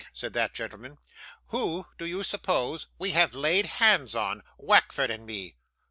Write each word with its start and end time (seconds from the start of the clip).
said 0.13 0.33
that 0.33 0.51
gentleman; 0.51 0.97
'who 1.49 1.85
do 1.99 2.07
you 2.07 2.23
suppose 2.23 2.87
we 2.97 3.11
have 3.11 3.35
laid 3.35 3.67
hands 3.67 4.15
on, 4.15 4.41
Wackford 4.57 5.11
and 5.11 5.27
me? 5.27 5.57